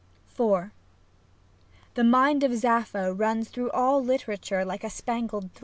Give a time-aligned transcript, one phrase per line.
[0.35, 0.71] IV
[1.93, 5.59] The mind of Sappho runs through all literature like a spangled thread.